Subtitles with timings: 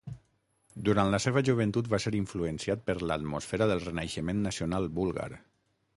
[0.87, 5.29] Durant la seva joventut va ser influenciat per l'atmosfera del Renaixement nacional búlgar.